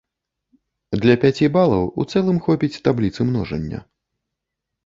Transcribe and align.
Для 1.03 1.15
пяці 1.25 1.49
балаў 1.59 1.85
у 2.03 2.07
цэлым 2.13 2.39
хопіць 2.47 2.81
табліцы 2.89 3.21
множання. 3.29 3.79